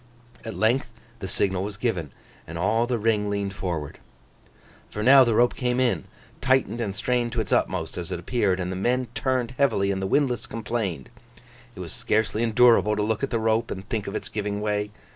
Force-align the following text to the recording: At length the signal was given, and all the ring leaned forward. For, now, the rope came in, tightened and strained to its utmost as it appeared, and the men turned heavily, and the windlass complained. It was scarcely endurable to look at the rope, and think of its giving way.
At 0.43 0.55
length 0.55 0.89
the 1.19 1.27
signal 1.27 1.61
was 1.61 1.77
given, 1.77 2.11
and 2.47 2.57
all 2.57 2.87
the 2.87 2.97
ring 2.97 3.29
leaned 3.29 3.53
forward. 3.53 3.99
For, 4.89 5.03
now, 5.03 5.23
the 5.23 5.35
rope 5.35 5.53
came 5.53 5.79
in, 5.79 6.05
tightened 6.41 6.81
and 6.81 6.95
strained 6.95 7.33
to 7.33 7.39
its 7.39 7.51
utmost 7.51 7.99
as 7.99 8.11
it 8.11 8.19
appeared, 8.19 8.59
and 8.59 8.71
the 8.71 8.75
men 8.75 9.09
turned 9.13 9.51
heavily, 9.59 9.91
and 9.91 10.01
the 10.01 10.07
windlass 10.07 10.47
complained. 10.47 11.09
It 11.75 11.81
was 11.81 11.93
scarcely 11.93 12.41
endurable 12.41 12.95
to 12.95 13.03
look 13.03 13.21
at 13.21 13.29
the 13.29 13.37
rope, 13.37 13.69
and 13.69 13.87
think 13.89 14.07
of 14.07 14.15
its 14.15 14.27
giving 14.27 14.59
way. 14.59 14.89